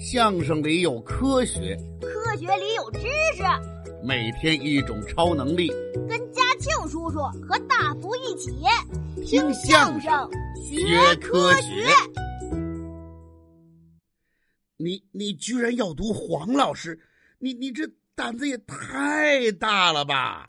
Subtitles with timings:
[0.00, 3.00] 相声里有科学，科学里有知
[3.36, 3.42] 识。
[4.02, 5.68] 每天一种超能力，
[6.08, 8.50] 跟嘉庆叔叔和大福一起
[9.24, 11.86] 听相声学科学。
[14.78, 16.98] 你你居然要读黄老师，
[17.38, 17.82] 你你这
[18.16, 20.44] 胆子也太大了吧？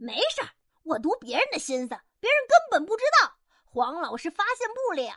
[0.00, 0.48] 没事儿，
[0.82, 1.88] 我读别人的心思，
[2.18, 3.30] 别人根本不知道，
[3.64, 5.12] 黄老师发现不了。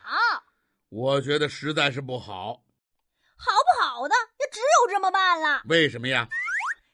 [0.90, 2.62] 我觉得实在是不好。
[3.38, 5.62] 好不好的也只有这么办了。
[5.68, 6.28] 为什么呀？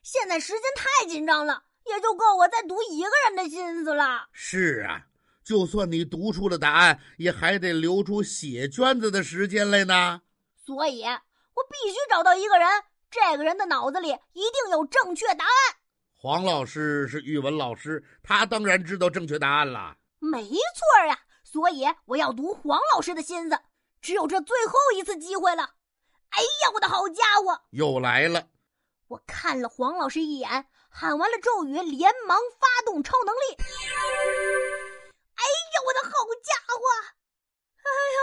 [0.02, 4.28] 现在时间太紧张了，也就够我再读一个人的心思了。
[4.32, 5.06] 是啊，
[5.42, 10.20] 就算你读出了答案，也还得留出写卷子的时间来呢。
[10.66, 12.68] 所以我必须找到一个人，
[13.10, 15.76] 这个人的脑子里一定有正确答案。
[16.12, 19.96] 黄老师是语文老师，他当然知道正确答案了。
[20.18, 23.59] 没错呀，所以我要读黄老师的心思，
[24.02, 25.70] 只有这最后一次机会了。
[26.37, 28.48] 哎呀，我的好家伙，又来了！
[29.06, 33.57] 我看了黄老师一眼，喊完了咒语，连忙发动超能力。
[33.57, 36.10] 哎呀，我的好
[36.43, 36.82] 家伙！
[37.79, 38.18] 哎呀，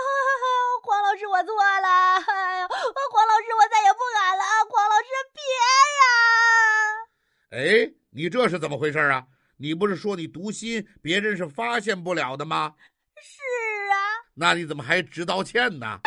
[0.83, 1.87] 黄老师，我错了！
[1.87, 4.43] 哎呀，黄老师，我再也不敢了！
[4.69, 5.41] 黄老师，别
[6.01, 7.87] 呀！
[7.87, 9.25] 哎，你这是怎么回事啊？
[9.55, 12.75] 你不是说你读心别人是发现不了的吗？
[13.21, 13.39] 是
[13.91, 13.95] 啊。
[14.33, 16.01] 那你怎么还直道歉呢？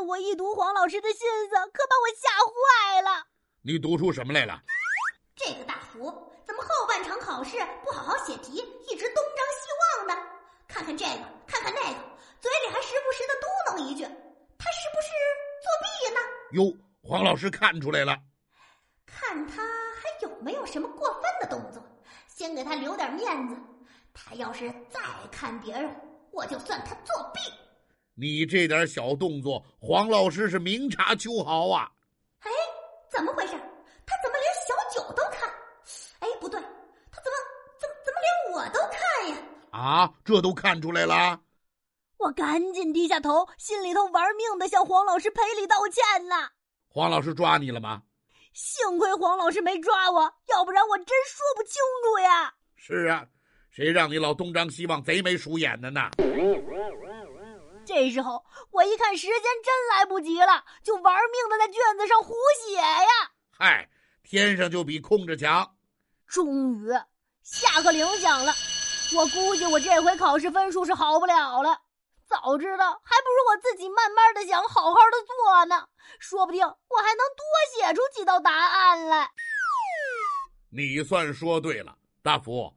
[0.00, 3.26] 我一读黄老师的信子，可把我吓坏了。
[3.62, 4.60] 你读出什么来了？
[5.34, 6.04] 这个大福
[6.46, 8.56] 怎么后半场考试不好好写题，
[8.88, 10.22] 一直东张西望的？
[10.66, 11.98] 看看这个，看看那个，
[12.40, 14.04] 嘴里还时不时的嘟囔一句
[14.58, 15.08] ：“他是不是
[15.62, 16.20] 作弊呢？”
[16.52, 18.16] 哟，黄老师看出来了。
[19.06, 21.82] 看他还有没有什么过分的动作，
[22.26, 23.56] 先给他留点面子。
[24.14, 25.94] 他要是再看别人，
[26.32, 27.40] 我就算他作弊。
[28.20, 31.88] 你这点小动作，黄老师是明察秋毫啊！
[32.40, 32.50] 哎，
[33.08, 33.52] 怎么回事？
[34.04, 35.48] 他怎么连小九都看？
[36.18, 36.60] 哎，不对，
[37.12, 37.36] 他怎么
[37.78, 39.36] 怎么怎么连我都看呀？
[39.70, 41.40] 啊，这都看出来了！
[42.16, 46.34] 我赶紧低下头，心里头玩命的向黄老师赔礼道歉呢。
[46.88, 48.02] 黄老师抓你了吗？
[48.52, 52.52] 幸亏黄老师没抓我，要不然我真说不清楚呀。
[52.74, 53.24] 是啊，
[53.70, 56.10] 谁让你老东张西望、贼眉鼠眼的呢？
[57.88, 63.08] 这时候我一看时间真来不及了，就玩命的在卷子上胡写呀！
[63.50, 63.88] 嗨，
[64.22, 65.74] 天上就比空着强。
[66.26, 66.90] 终于
[67.42, 68.52] 下课铃响了，
[69.16, 71.80] 我估计我这回考试分数是好不了了。
[72.26, 75.88] 早知道还不如我自己慢慢的想，好好的做呢，
[76.18, 77.42] 说不定我还能多
[77.74, 79.30] 写出几道答案来。
[80.70, 82.70] 你算说对了，大福，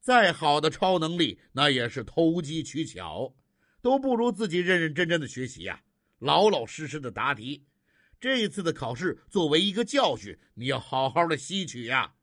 [0.00, 3.30] 再好的超能力那也是投机取巧。
[3.84, 5.82] 都不如自己认认真真的学习呀，
[6.18, 7.66] 老老实实的答题。
[8.18, 12.14] 这一次的考试作为一个教训，你要好好的吸取呀。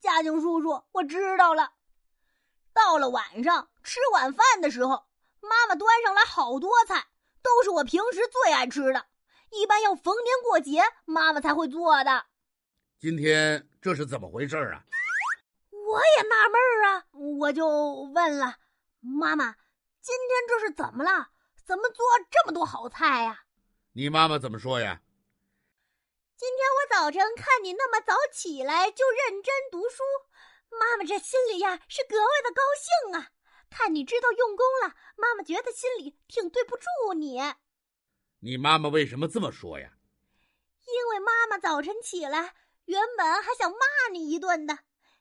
[0.00, 1.74] 嘉靖叔叔，我知道了。
[2.72, 5.04] 到了晚上吃晚饭的时候，
[5.42, 7.08] 妈妈端上来好多菜，
[7.42, 9.08] 都是我平时最爱吃的。
[9.50, 12.24] 一般要逢年过节，妈妈才会做的。
[12.98, 14.86] 今天这是怎么回事啊？
[15.70, 17.68] 我也纳闷啊，我就
[18.14, 18.56] 问了
[19.00, 19.54] 妈妈。
[20.08, 21.28] 今天这是怎么了？
[21.66, 23.44] 怎么做这么多好菜呀？
[23.92, 25.02] 你妈妈怎么说呀？
[26.34, 30.02] 今天我早晨看你那么早起来就认真读书，
[30.70, 33.28] 妈妈这心里呀是格外的高兴啊。
[33.68, 37.38] 看你知道用功了，妈妈觉得心里挺对不住你。
[38.40, 39.92] 你妈妈为什么这么说呀？
[40.86, 42.54] 因为妈妈早晨起来
[42.86, 43.76] 原本还想骂
[44.10, 44.78] 你一顿的，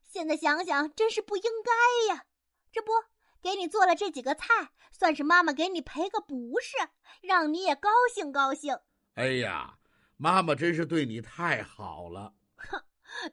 [0.09, 2.23] 现在想想真是不应该呀。
[2.71, 2.93] 这不。
[3.41, 6.89] 给你做了这几个菜，算是妈妈给你赔个不是，
[7.21, 8.77] 让你也高兴高兴。
[9.15, 9.77] 哎呀，
[10.17, 12.33] 妈妈真是对你太好了。
[12.55, 12.83] 哼，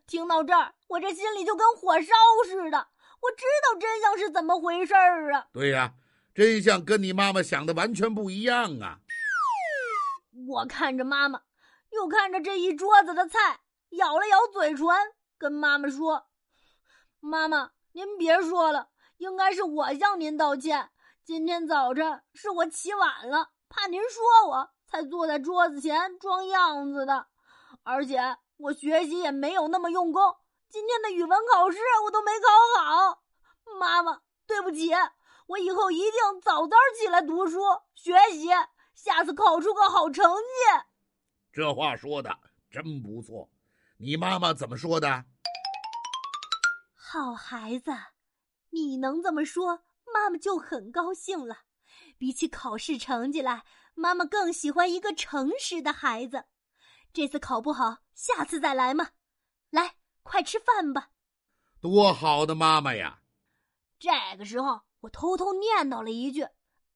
[0.06, 2.14] 听到这儿，我这心里就跟火烧
[2.46, 2.88] 似的。
[3.20, 5.48] 我知道真相是怎么回事儿啊。
[5.52, 5.94] 对呀，
[6.34, 9.00] 真相跟你妈妈想的完全不一样啊。
[10.48, 11.42] 我看着妈妈，
[11.90, 13.60] 又看着这一桌子的菜，
[13.90, 14.86] 咬了咬嘴唇，
[15.38, 16.26] 跟妈妈说
[17.20, 18.90] ：“妈妈，您别说了。”
[19.24, 20.90] 应该是我向您道歉。
[21.24, 27.28] 今天早晨是我起晚了，怕您说我才坐在桌子前装样子的。
[27.84, 30.36] 而且我学习也没有那么用功，
[30.68, 33.22] 今天的语文考试我都没考好。
[33.80, 34.90] 妈妈，对不起，
[35.46, 36.12] 我以后一定
[36.42, 37.58] 早早起来读书
[37.94, 38.48] 学习，
[38.92, 40.84] 下次考出个好成绩。
[41.50, 42.38] 这话说的
[42.70, 43.48] 真不错。
[43.96, 45.24] 你妈妈怎么说的？
[46.94, 47.90] 好孩子。
[48.74, 51.58] 你能这么说，妈妈就很高兴了。
[52.18, 56.46] 比起考试成绩来，妈妈更喜欢一个诚实的孩子。
[57.12, 59.10] 这次考不好，下次再来嘛。
[59.70, 59.94] 来，
[60.24, 61.10] 快吃饭吧。
[61.80, 63.20] 多好的妈妈呀！
[64.00, 66.42] 这个时候，我偷偷念叨了一句：“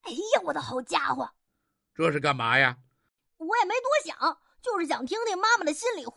[0.03, 1.31] 哎呀，我的好家伙！”
[1.95, 2.79] 这是干嘛呀？
[3.37, 6.15] 我也没多想，就是想听听妈妈的心里话。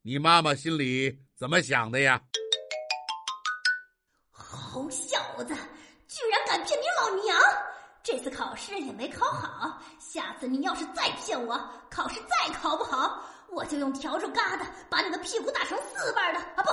[0.00, 2.22] 你妈妈心里怎么想的呀？
[4.76, 5.56] 好小子，
[6.06, 7.34] 居然敢骗你老娘！
[8.02, 11.58] 这次考试也没考好，下次你要是再骗我，
[11.90, 16.64] 考试再考不好，我就用笤帚疙瘩把你的屁股打成四瓣的啊，不，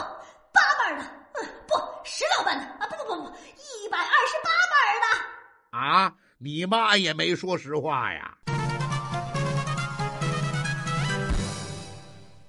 [0.51, 1.05] 八瓣的，
[1.35, 5.77] 嗯，不，十六瓣的啊，不不不不，一百二十八瓣的。
[5.77, 8.37] 啊，你妈也没说实话呀！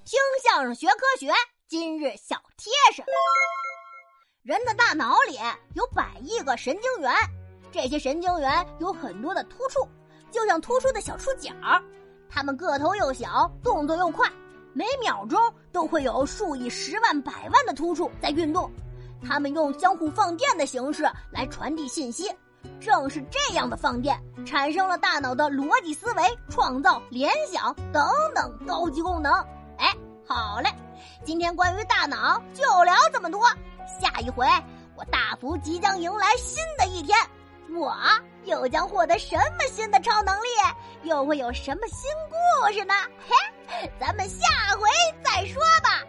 [0.05, 1.33] 听相声学科学，
[1.69, 3.05] 今日小贴士：
[4.45, 5.39] 人的大脑里
[5.73, 7.11] 有百亿个神经元。
[7.73, 9.89] 这些神经元有很多的突触，
[10.31, 11.51] 就像突出的小触角。
[12.29, 14.31] 它们个头又小，动作又快，
[14.75, 15.41] 每秒钟
[15.73, 18.71] 都会有数以十万、百万的突触在运动。
[19.27, 22.31] 它们用相互放电的形式来传递信息。
[22.79, 29.33] 正是这样的放电，产生了大脑的逻辑思维、创造、联想等等高级功能。
[29.79, 29.91] 哎，
[30.29, 30.71] 好嘞，
[31.25, 33.41] 今天关于大脑就聊这么多。
[33.87, 34.47] 下一回，
[34.95, 37.19] 我大福即将迎来新的一天。
[37.77, 37.97] 我
[38.45, 40.49] 又将获得什么新的超能力？
[41.03, 42.95] 又会有什么新故事呢？
[43.29, 44.47] 嘿，咱们下
[44.77, 44.89] 回
[45.25, 46.03] 再说吧。